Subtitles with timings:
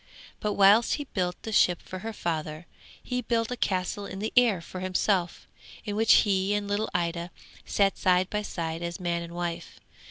[0.39, 2.65] But whilst he built the ship for her father,
[3.03, 5.47] he built a castle in the air for himself,
[5.85, 7.29] in which he and little Ida
[7.65, 9.79] sat side by side as man and wife.